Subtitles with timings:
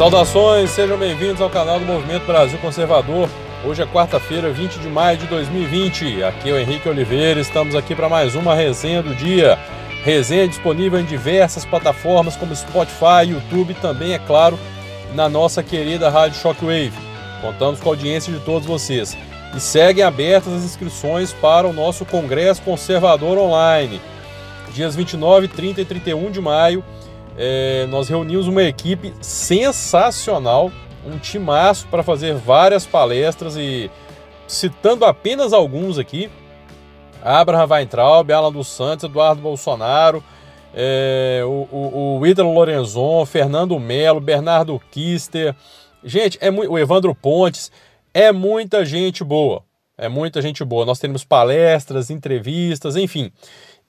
[0.00, 3.28] Saudações, sejam bem-vindos ao canal do Movimento Brasil Conservador.
[3.62, 6.24] Hoje é quarta-feira, 20 de maio de 2020.
[6.24, 9.58] Aqui é o Henrique Oliveira, estamos aqui para mais uma resenha do dia.
[10.02, 14.58] Resenha disponível em diversas plataformas como Spotify, YouTube e também, é claro,
[15.14, 16.94] na nossa querida Rádio Shockwave.
[17.42, 19.14] Contamos com a audiência de todos vocês.
[19.54, 24.00] E seguem abertas as inscrições para o nosso Congresso Conservador Online.
[24.72, 26.82] Dias 29, 30 e 31 de maio,
[27.42, 30.70] é, nós reunimos uma equipe sensacional,
[31.06, 33.90] um timaço para fazer várias palestras e
[34.46, 36.30] citando apenas alguns aqui,
[37.24, 40.22] Abraham Weintraub, Alan dos Santos, Eduardo Bolsonaro,
[40.74, 45.56] é, o, o, o Ítalo Lorenzon, Fernando Melo, Bernardo Kister,
[46.04, 47.72] gente, é o Evandro Pontes,
[48.12, 49.64] é muita gente boa,
[49.96, 50.84] é muita gente boa.
[50.84, 53.32] Nós temos palestras, entrevistas, enfim,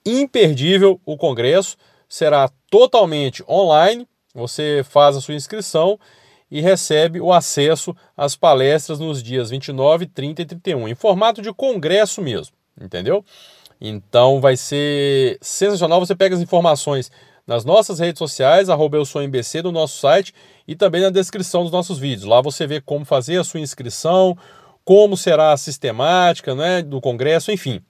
[0.06, 1.76] imperdível o congresso
[2.12, 4.06] será totalmente online.
[4.34, 5.98] Você faz a sua inscrição
[6.50, 11.50] e recebe o acesso às palestras nos dias 29, 30 e 31, em formato de
[11.54, 13.24] congresso mesmo, entendeu?
[13.80, 16.00] Então vai ser sensacional.
[16.00, 17.10] Você pega as informações
[17.46, 20.34] nas nossas redes sociais, arroba eu sou MBC, do nosso site
[20.68, 22.24] e também na descrição dos nossos vídeos.
[22.24, 24.36] Lá você vê como fazer a sua inscrição,
[24.84, 27.80] como será a sistemática né, do congresso, enfim.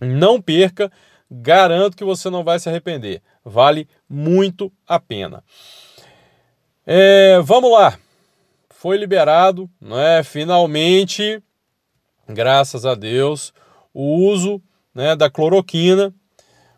[0.00, 0.92] Não perca,
[1.28, 3.20] garanto que você não vai se arrepender.
[3.48, 5.42] Vale muito a pena.
[6.86, 7.98] É, vamos lá.
[8.68, 11.42] Foi liberado, né, finalmente,
[12.28, 13.52] graças a Deus,
[13.92, 14.62] o uso
[14.94, 16.14] né, da cloroquina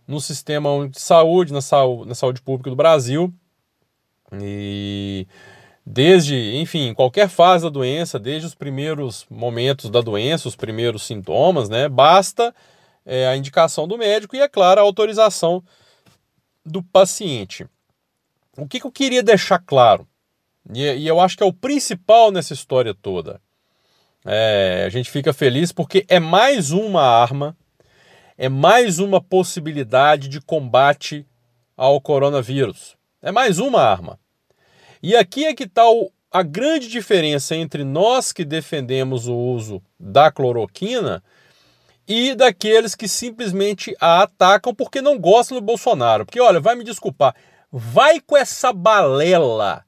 [0.07, 3.34] no sistema de saúde, na saúde, na saúde pública do Brasil.
[4.41, 5.27] E
[5.84, 11.69] desde, enfim, qualquer fase da doença, desde os primeiros momentos da doença, os primeiros sintomas,
[11.69, 12.55] né, basta
[13.05, 15.62] é, a indicação do médico e, é claro, a autorização
[16.65, 17.66] do paciente.
[18.56, 20.06] O que, que eu queria deixar claro,
[20.72, 23.41] e, e, eu acho que é o principal nessa história toda,
[24.25, 27.56] é, a gente fica feliz porque é mais uma arma,
[28.37, 31.26] é mais uma possibilidade de combate
[31.76, 32.97] ao coronavírus.
[33.22, 34.19] É mais uma arma.
[35.03, 35.82] E aqui é que está
[36.31, 41.22] a grande diferença entre nós que defendemos o uso da cloroquina
[42.12, 46.26] e daqueles que simplesmente a atacam porque não gostam do Bolsonaro.
[46.26, 47.37] Porque, olha, vai me desculpar,
[47.71, 49.84] vai com essa balela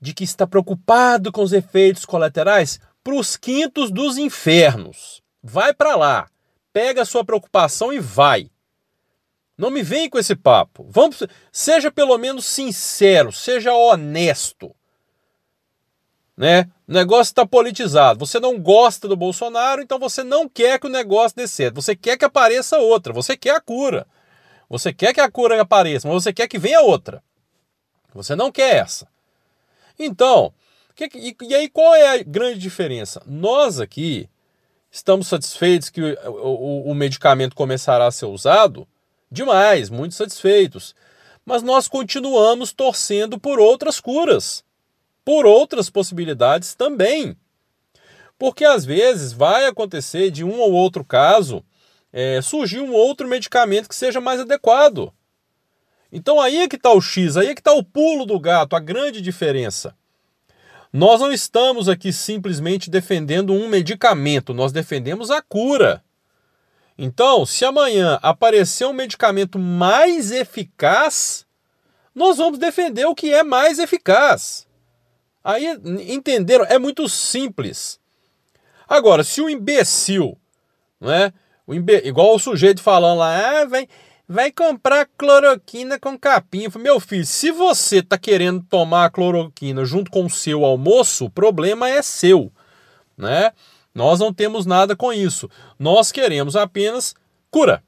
[0.00, 5.22] de que está preocupado com os efeitos colaterais para os quintos dos infernos.
[5.42, 6.26] Vai para lá,
[6.72, 8.50] pega a sua preocupação e vai.
[9.58, 10.86] Não me vem com esse papo.
[10.88, 14.74] Vamos, seja pelo menos sincero, seja honesto
[16.36, 16.68] né?
[16.86, 18.24] O negócio está politizado.
[18.24, 21.76] Você não gosta do Bolsonaro, então você não quer que o negócio dê certo.
[21.76, 23.12] Você quer que apareça outra.
[23.12, 24.06] Você quer a cura.
[24.68, 27.22] Você quer que a cura apareça, mas você quer que venha outra.
[28.12, 29.06] Você não quer essa.
[29.98, 30.52] Então,
[30.94, 33.22] que, e, e, aí qual é a grande diferença?
[33.26, 34.28] Nós aqui
[34.90, 38.86] estamos satisfeitos que o, o, o medicamento começará a ser usado?
[39.30, 40.94] Demais, muito satisfeitos.
[41.44, 44.65] Mas nós continuamos torcendo por outras curas
[45.26, 47.36] por outras possibilidades também.
[48.38, 51.64] Porque às vezes vai acontecer de um ou outro caso
[52.12, 55.12] é, surgir um outro medicamento que seja mais adequado.
[56.12, 58.76] Então aí é que está o X, aí é que está o pulo do gato,
[58.76, 59.96] a grande diferença.
[60.92, 66.04] Nós não estamos aqui simplesmente defendendo um medicamento, nós defendemos a cura.
[66.96, 71.44] Então, se amanhã aparecer um medicamento mais eficaz,
[72.14, 74.65] nós vamos defender o que é mais eficaz.
[75.48, 75.64] Aí,
[76.08, 76.64] entenderam?
[76.64, 78.00] É muito simples.
[78.88, 80.36] Agora, se o imbecil,
[81.00, 81.32] né?
[81.64, 82.02] O imbe...
[82.04, 83.86] Igual o sujeito falando lá, ah, vai,
[84.28, 86.66] vai comprar cloroquina com capim.
[86.80, 91.88] Meu filho, se você tá querendo tomar cloroquina junto com o seu almoço, o problema
[91.88, 92.50] é seu,
[93.16, 93.52] né?
[93.94, 95.48] Nós não temos nada com isso.
[95.78, 97.14] Nós queremos apenas
[97.52, 97.84] cura.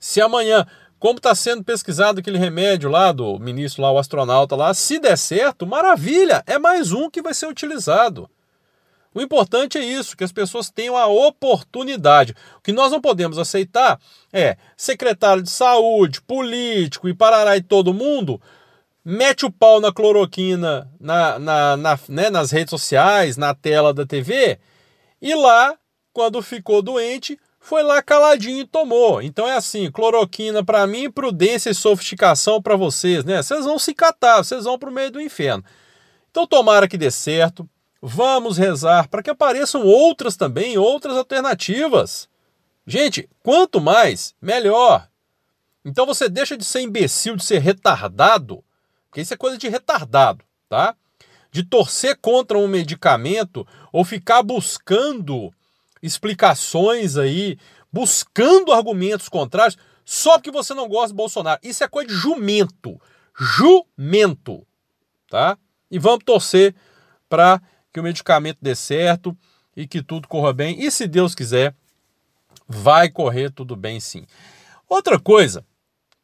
[0.00, 0.66] Se amanhã
[1.06, 5.16] como está sendo pesquisado aquele remédio lá do ministro lá, o astronauta lá, se der
[5.16, 8.28] certo, maravilha, é mais um que vai ser utilizado.
[9.14, 12.34] O importante é isso, que as pessoas tenham a oportunidade.
[12.58, 14.00] O que nós não podemos aceitar
[14.32, 18.42] é secretário de saúde, político e parará e todo mundo
[19.04, 24.04] mete o pau na cloroquina na, na, na né, nas redes sociais, na tela da
[24.04, 24.58] TV,
[25.22, 25.76] e lá,
[26.12, 29.20] quando ficou doente, foi lá caladinho e tomou.
[29.20, 33.42] Então é assim, cloroquina para mim, prudência e sofisticação para vocês, né?
[33.42, 35.64] Vocês vão se catar, vocês vão para o meio do inferno.
[36.30, 37.68] Então tomara que dê certo.
[38.00, 42.28] Vamos rezar para que apareçam outras também, outras alternativas.
[42.86, 45.08] Gente, quanto mais, melhor.
[45.84, 48.62] Então você deixa de ser imbecil, de ser retardado,
[49.08, 50.44] porque isso é coisa de retardado.
[50.68, 50.94] tá?
[51.50, 55.52] De torcer contra um medicamento ou ficar buscando
[56.06, 57.58] explicações aí,
[57.92, 61.60] buscando argumentos contrários, só porque você não gosta do Bolsonaro.
[61.62, 63.00] Isso é coisa de jumento.
[63.38, 64.66] Jumento,
[65.28, 65.58] tá?
[65.90, 66.74] E vamos torcer
[67.28, 67.60] para
[67.92, 69.36] que o medicamento dê certo
[69.76, 70.82] e que tudo corra bem.
[70.82, 71.74] E se Deus quiser,
[72.68, 74.24] vai correr tudo bem sim.
[74.88, 75.64] Outra coisa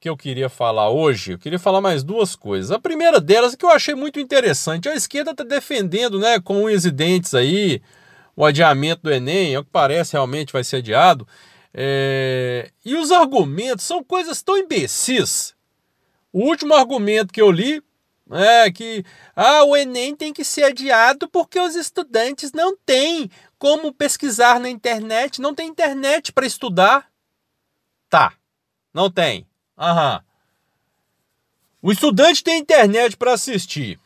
[0.03, 2.73] que eu queria falar hoje, eu queria falar mais duas coisas.
[2.73, 4.89] A primeira delas é que eu achei muito interessante.
[4.89, 7.81] A esquerda está defendendo, né, com unhas e dentes aí,
[8.37, 11.27] o adiamento do Enem, é o que parece realmente vai ser adiado.
[11.73, 12.71] É...
[12.85, 15.55] E os argumentos são coisas tão imbecis.
[16.33, 17.83] O último argumento que eu li
[18.31, 19.05] é que
[19.37, 24.71] ah, o Enem tem que ser adiado porque os estudantes não têm como pesquisar na
[24.71, 27.11] internet, não tem internet para estudar.
[28.09, 28.33] Tá,
[28.93, 29.47] não tem.
[29.79, 30.23] Aham.
[31.83, 33.99] O estudante tem internet para assistir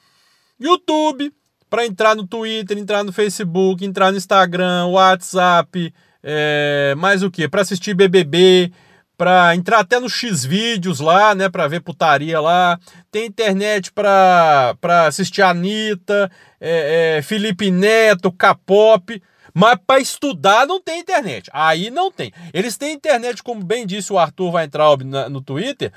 [0.58, 1.32] YouTube,
[1.69, 5.93] para entrar no Twitter, entrar no Facebook, entrar no Instagram, WhatsApp,
[6.23, 7.49] é, mais o que?
[7.49, 8.73] Para assistir BBB,
[9.17, 12.79] para entrar até no X vídeos lá, né, para ver putaria lá.
[13.11, 14.77] Tem internet para
[15.07, 16.31] assistir a Anitta,
[16.61, 19.23] é, é, Felipe Neto, K-pop.
[19.59, 21.49] Mas para estudar não tem internet.
[21.51, 22.31] Aí não tem.
[22.53, 25.91] Eles têm internet, como bem disse o Arthur Weintraub no Twitter.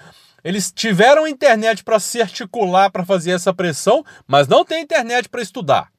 [0.44, 5.42] Eles tiveram internet para se articular para fazer essa pressão, mas não tem internet para
[5.42, 5.92] estudar.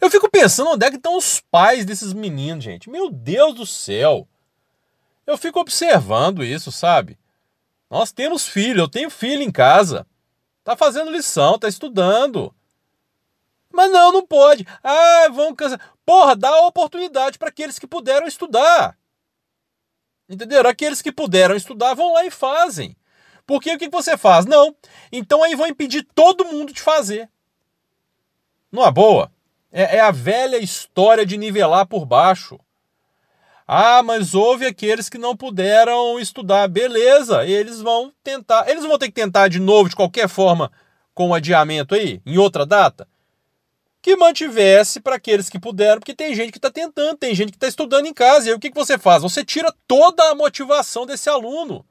[0.00, 2.88] Eu fico pensando onde é que estão os pais desses meninos, gente.
[2.88, 4.26] Meu Deus do céu.
[5.26, 7.18] Eu fico observando isso, sabe?
[7.90, 10.06] Nós temos filho, eu tenho filho em casa.
[10.64, 12.54] Tá fazendo lição, tá estudando.
[13.72, 14.66] Mas não, não pode.
[14.82, 15.80] Ah, vão cansar.
[16.04, 18.96] Porra, dá oportunidade para aqueles que puderam estudar.
[20.30, 20.70] Entenderam?
[20.70, 22.96] Aqueles que puderam estudar vão lá e fazem.
[23.44, 24.46] Porque o que você faz?
[24.46, 24.76] Não.
[25.10, 27.28] Então aí vão impedir todo mundo de fazer.
[28.70, 29.32] Não é boa?
[29.72, 32.60] É, é a velha história de nivelar por baixo.
[33.66, 36.68] Ah, mas houve aqueles que não puderam estudar.
[36.68, 38.68] Beleza, eles vão tentar.
[38.68, 40.70] Eles vão ter que tentar de novo, de qualquer forma,
[41.12, 43.08] com o adiamento aí, em outra data.
[44.02, 47.56] Que mantivesse para aqueles que puderam, porque tem gente que está tentando, tem gente que
[47.56, 48.46] está estudando em casa.
[48.46, 49.22] E aí o que, que você faz?
[49.22, 51.84] Você tira toda a motivação desse aluno.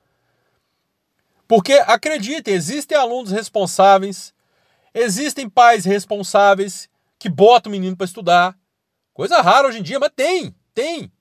[1.47, 4.33] Porque, acreditem, existem alunos responsáveis,
[4.93, 8.57] existem pais responsáveis que botam o menino para estudar.
[9.13, 11.11] Coisa rara hoje em dia, mas tem, tem.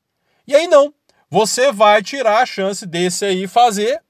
[0.46, 0.94] E aí não.
[1.30, 4.02] Você vai tirar a chance desse aí fazer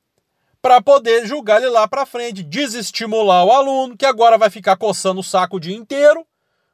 [0.61, 5.21] para poder julgar ele lá para frente, desestimular o aluno, que agora vai ficar coçando
[5.21, 6.27] o saco o dia inteiro,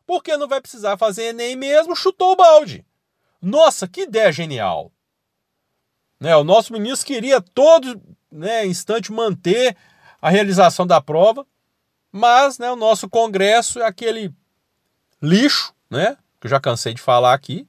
[0.07, 2.85] porque não vai precisar fazer Enem mesmo, chutou o balde.
[3.41, 4.93] Nossa, que ideia genial!
[6.21, 9.77] Né, o nosso ministro queria todo né, instante manter
[10.23, 11.47] a realização da prova,
[12.11, 14.33] mas né, o nosso Congresso é aquele
[15.21, 17.67] lixo, né, que eu já cansei de falar aqui,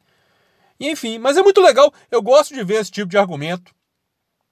[0.79, 1.93] enfim, mas é muito legal.
[2.11, 3.73] Eu gosto de ver esse tipo de argumento.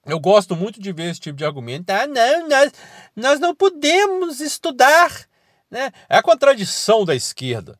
[0.06, 1.90] Eu gosto muito de ver esse tipo de argumento.
[1.90, 2.72] Ah, não, nós,
[3.16, 5.26] nós não podemos estudar.
[5.74, 5.90] Né?
[6.08, 7.76] É a contradição da esquerda.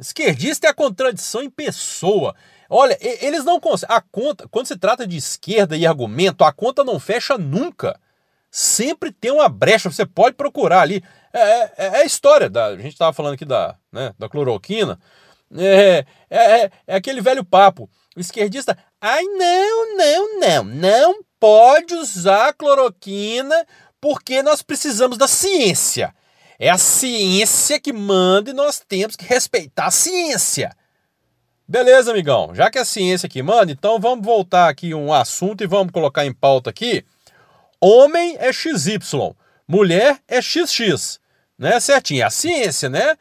[0.00, 2.34] Esquerdista é a contradição em pessoa.
[2.68, 3.96] Olha, eles não conseguem.
[3.96, 8.00] A conta, quando se trata de esquerda e argumento, a conta não fecha nunca.
[8.50, 9.88] Sempre tem uma brecha.
[9.88, 11.04] Você pode procurar ali.
[11.32, 12.66] É, é, é a história da.
[12.66, 14.98] A gente estava falando aqui da, né, da cloroquina.
[15.56, 17.88] É, é, é, é aquele velho papo.
[18.16, 23.64] O esquerdista, ai não, não, não, não pode usar cloroquina
[24.00, 26.12] porque nós precisamos da ciência.
[26.58, 30.74] É a ciência que manda e nós temos que respeitar a ciência.
[31.68, 32.54] Beleza, amigão?
[32.54, 35.92] Já que é a ciência que manda, então vamos voltar aqui um assunto e vamos
[35.92, 37.04] colocar em pauta aqui.
[37.80, 38.98] Homem é XY,
[39.66, 41.20] mulher é XX,
[41.58, 41.78] né?
[41.80, 43.16] Certinho, é a ciência, né?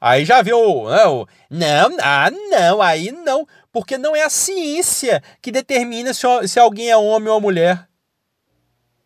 [0.00, 5.22] Aí já viu, né, o, não, ah, não, aí não, porque não é a ciência
[5.42, 7.86] que determina se, se alguém é homem ou mulher.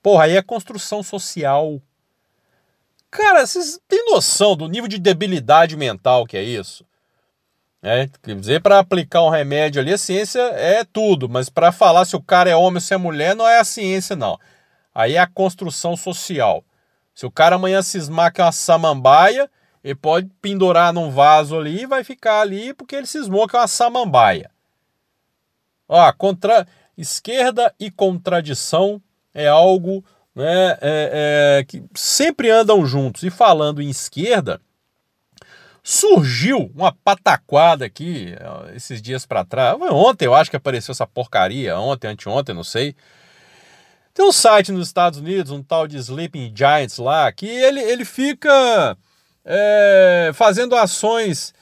[0.00, 1.82] Porra, aí é construção social.
[3.14, 6.84] Cara, vocês têm noção do nível de debilidade mental que é isso?
[7.80, 12.06] É, quer dizer, para aplicar um remédio ali, a ciência é tudo, mas para falar
[12.06, 14.36] se o cara é homem ou se é mulher, não é a ciência, não.
[14.92, 16.64] Aí é a construção social.
[17.14, 19.48] Se o cara amanhã cismar que é uma samambaia,
[19.84, 23.60] ele pode pendurar num vaso ali e vai ficar ali porque ele cismou que é
[23.60, 24.50] uma samambaia.
[25.88, 26.66] Ó, contra...
[26.98, 29.00] esquerda e contradição
[29.32, 30.04] é algo
[30.34, 33.22] né, é, é, que sempre andam juntos.
[33.22, 34.60] E falando em esquerda,
[35.82, 38.34] surgiu uma pataquada aqui
[38.74, 39.76] esses dias para trás.
[39.90, 42.96] Ontem eu acho que apareceu essa porcaria, ontem, anteontem, não sei.
[44.14, 48.04] Tem um site nos Estados Unidos, um tal de Sleeping Giants lá, que ele, ele
[48.04, 48.96] fica
[49.44, 51.52] é, fazendo ações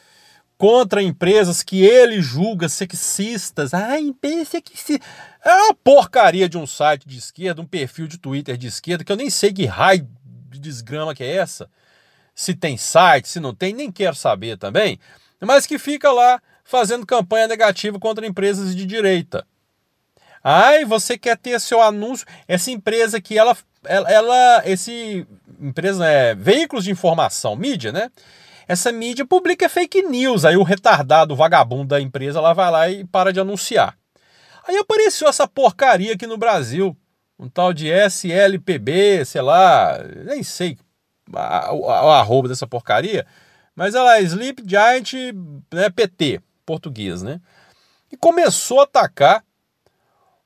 [0.59, 3.75] contra empresas que ele julga sexistas.
[3.75, 5.01] Ah, empresa sexista.
[5.45, 9.11] É uma porcaria de um site de esquerda, um perfil de Twitter de esquerda, que
[9.11, 10.09] eu nem sei que raio
[10.51, 11.69] de desgrama que é essa.
[12.35, 14.99] Se tem site, se não tem, nem quero saber também.
[15.41, 19.45] Mas que fica lá fazendo campanha negativa contra empresas de direita.
[20.43, 22.27] Ai, você quer ter seu anúncio?
[22.47, 25.27] Essa empresa que ela, ela, ela esse
[25.61, 28.11] empresa é veículos de informação, mídia, né?
[28.67, 30.45] essa mídia publica fake news.
[30.45, 33.97] Aí o retardado, o vagabundo da empresa lá vai lá e para de anunciar.
[34.67, 36.97] Aí apareceu essa porcaria aqui no Brasil.
[37.39, 40.79] Um tal de SLPB, sei lá, nem sei
[41.29, 43.27] o arroba dessa porcaria.
[43.75, 45.13] Mas ela é Sleep Giant
[45.73, 47.41] né, PT, português, né?
[48.11, 49.43] E começou a atacar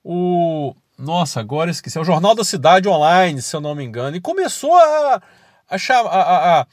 [0.05, 0.75] o.
[0.97, 1.99] Nossa, agora esqueci.
[1.99, 4.17] É o Jornal da Cidade Online, se eu não me engano.
[4.17, 5.21] E começou a,
[5.69, 6.67] a, a,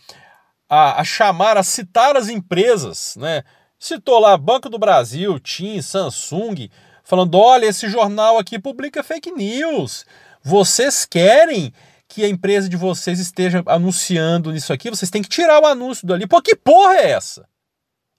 [0.69, 3.43] a, a, chamar, a citar as empresas, né?
[3.79, 6.69] Citou lá Banco do Brasil, TIM, Samsung,
[7.13, 10.05] falando: olha, esse jornal aqui publica fake news.
[10.41, 11.71] Vocês querem
[12.07, 16.07] que a empresa de vocês esteja anunciando nisso aqui, vocês têm que tirar o anúncio
[16.07, 16.27] dali.
[16.27, 17.47] Pô, que porra é essa?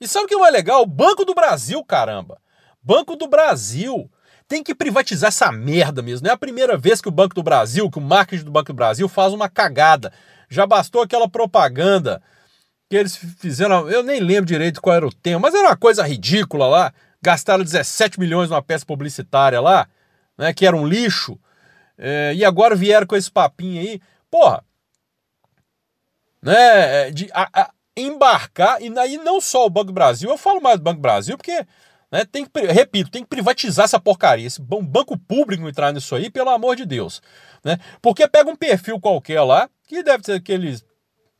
[0.00, 0.86] E sabe o que é mais legal?
[0.86, 2.40] Banco do Brasil, caramba.
[2.82, 4.10] Banco do Brasil.
[4.46, 6.24] Tem que privatizar essa merda mesmo.
[6.24, 8.66] Não é a primeira vez que o Banco do Brasil, que o marketing do Banco
[8.66, 10.12] do Brasil faz uma cagada.
[10.50, 12.22] Já bastou aquela propaganda
[12.90, 16.06] que eles fizeram, eu nem lembro direito qual era o tema, mas era uma coisa
[16.06, 16.92] ridícula lá.
[17.24, 19.88] Gastaram 17 milhões numa peça publicitária lá,
[20.36, 21.38] né, que era um lixo.
[21.96, 24.00] É, e agora vieram com esse papinho aí.
[24.30, 24.62] Porra,
[26.42, 30.60] né, é, de a, a, embarcar, e aí não só o Banco Brasil, eu falo
[30.60, 31.66] mais do Banco Brasil, porque,
[32.12, 36.28] né, tem que, repito, tem que privatizar essa porcaria, esse banco público entrar nisso aí,
[36.28, 37.22] pelo amor de Deus.
[37.64, 37.78] Né?
[38.02, 40.84] Porque pega um perfil qualquer lá, que deve ser aqueles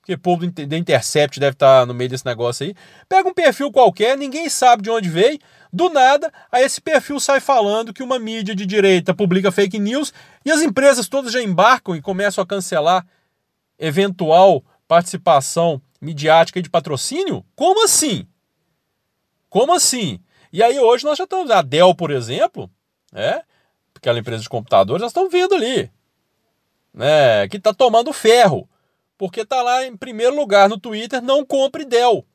[0.05, 2.75] porque o povo da Intercept deve estar tá no meio desse negócio aí.
[3.09, 5.39] Pega um perfil qualquer, ninguém sabe de onde veio,
[5.73, 10.13] do nada, aí esse perfil sai falando que uma mídia de direita publica fake news
[10.45, 13.05] e as empresas todas já embarcam e começam a cancelar
[13.79, 17.43] eventual participação midiática de patrocínio?
[17.57, 18.29] Como assim?
[19.49, 20.21] Como assim?
[20.53, 22.71] E aí hoje nós já estamos, a Dell, por exemplo,
[23.15, 23.43] é,
[23.95, 25.91] aquela empresa de computadores, nós estamos vendo ali,
[26.93, 28.69] né, que está tomando ferro
[29.25, 32.27] porque está lá em primeiro lugar no Twitter, não compre Dell.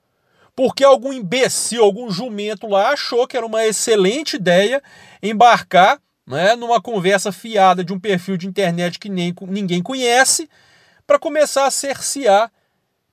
[0.56, 4.82] Porque algum imbecil, algum jumento lá achou que era uma excelente ideia
[5.22, 10.50] embarcar né, numa conversa fiada de um perfil de internet que nem, ninguém conhece
[11.06, 12.52] para começar a cercear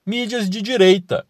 [0.03, 1.27] mídias de direita.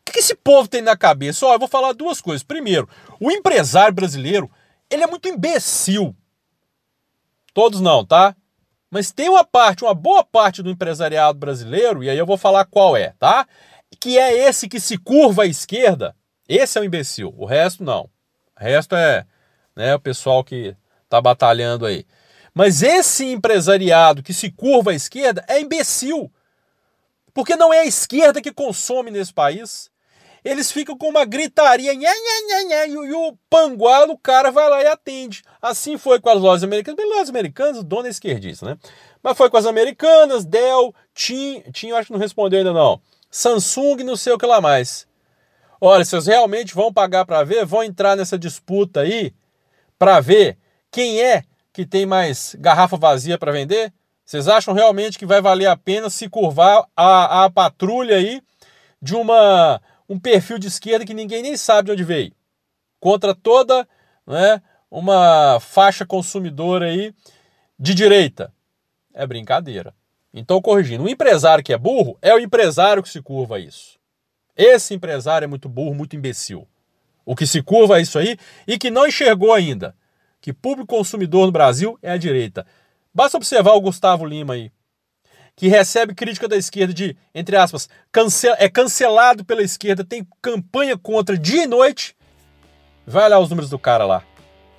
[0.00, 1.46] O que esse povo tem na cabeça?
[1.46, 2.42] Ó, eu vou falar duas coisas.
[2.42, 2.88] Primeiro,
[3.20, 4.50] o empresário brasileiro,
[4.90, 6.16] ele é muito imbecil.
[7.54, 8.34] Todos não, tá?
[8.92, 12.66] Mas tem uma parte, uma boa parte do empresariado brasileiro, e aí eu vou falar
[12.66, 13.48] qual é, tá?
[13.98, 16.14] Que é esse que se curva à esquerda.
[16.46, 17.32] Esse é o imbecil.
[17.38, 18.10] O resto não.
[18.54, 19.24] O resto é
[19.74, 20.76] né, o pessoal que
[21.08, 22.04] tá batalhando aí.
[22.52, 26.30] Mas esse empresariado que se curva à esquerda é imbecil.
[27.32, 29.90] Porque não é a esquerda que consome nesse país
[30.44, 34.68] eles ficam com uma gritaria, nha, nha, nha, e, e o panguá o cara vai
[34.68, 35.42] lá e atende.
[35.60, 36.96] Assim foi com as lojas americanas.
[36.96, 38.78] Bem, lojas americanas, dona esquerdista, né?
[39.22, 43.00] Mas foi com as americanas, Dell, TIM, TIM acho que não respondeu ainda não.
[43.30, 45.06] Samsung, não sei o que lá mais.
[45.80, 49.32] Olha, vocês realmente vão pagar para ver, vão entrar nessa disputa aí
[49.98, 50.58] para ver
[50.90, 53.92] quem é que tem mais garrafa vazia para vender?
[54.24, 58.42] Vocês acham realmente que vai valer a pena se curvar a, a patrulha aí
[59.00, 59.80] de uma
[60.12, 62.32] um perfil de esquerda que ninguém nem sabe de onde veio,
[63.00, 63.88] contra toda
[64.26, 67.14] né, uma faixa consumidora aí
[67.78, 68.52] de direita.
[69.14, 69.94] É brincadeira.
[70.34, 73.98] Então, corrigindo, o empresário que é burro é o empresário que se curva a isso.
[74.56, 76.68] Esse empresário é muito burro, muito imbecil.
[77.24, 79.94] O que se curva a isso aí e que não enxergou ainda
[80.42, 82.66] que público consumidor no Brasil é a direita.
[83.14, 84.72] Basta observar o Gustavo Lima aí,
[85.56, 90.96] que recebe crítica da esquerda de, entre aspas, cancel, é cancelado pela esquerda, tem campanha
[90.96, 92.16] contra dia e noite,
[93.06, 94.22] vai olhar os números do cara lá.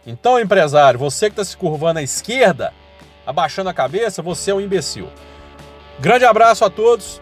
[0.06, 2.74] Então, empresário, você que está se curvando à esquerda,
[3.26, 5.08] abaixando a cabeça, você é um imbecil.
[6.00, 7.22] Grande abraço a todos.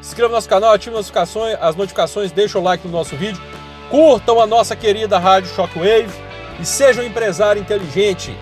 [0.00, 3.42] Inscreva no nosso canal, ative notificações, as notificações, deixa o like no nosso vídeo.
[3.90, 6.10] Curtam a nossa querida Rádio Shockwave
[6.58, 8.34] e seja um empresário inteligente.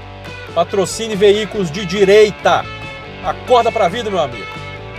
[0.54, 2.77] Patrocine veículos de direita.
[3.24, 4.46] Acorda para a vida, meu amigo.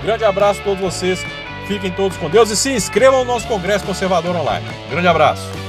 [0.01, 1.25] Grande abraço a todos vocês.
[1.67, 4.65] Fiquem todos com Deus e se inscrevam no nosso Congresso Conservador Online.
[4.89, 5.68] Grande abraço.